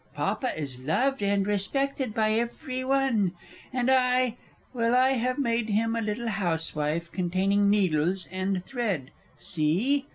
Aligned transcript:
Papa 0.15 0.59
is 0.59 0.83
loved 0.83 1.21
and 1.21 1.45
respected 1.45 2.11
by 2.15 2.31
every 2.31 2.83
one. 2.83 3.33
And 3.71 3.87
I 3.91 4.35
well, 4.73 4.95
I 4.95 5.11
have 5.11 5.37
made 5.37 5.69
him 5.69 5.95
a 5.95 6.01
little 6.01 6.29
housewife, 6.29 7.11
containing 7.11 7.69
needles 7.69 8.27
and 8.31 8.65
thread... 8.65 9.11
See! 9.37 10.07